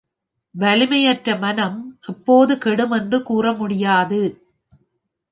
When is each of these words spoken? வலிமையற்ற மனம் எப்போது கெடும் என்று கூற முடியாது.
வலிமையற்ற 0.55 1.35
மனம் 1.39 1.77
எப்போது 2.07 2.57
கெடும் 2.57 2.91
என்று 2.91 3.23
கூற 3.23 3.53
முடியாது. 3.53 4.21